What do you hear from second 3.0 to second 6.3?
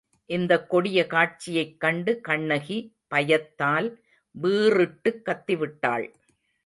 பயத்தால் வீறிட்டுக் கத்திவிட்டாள்.